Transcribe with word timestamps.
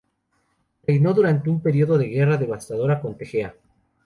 Reinó 0.81 1.13
durante 1.13 1.47
un 1.51 1.61
periodo 1.61 1.95
de 1.95 2.07
guerra 2.07 2.37
devastadora 2.37 2.99
con 2.99 3.15
Tegea. 3.15 3.53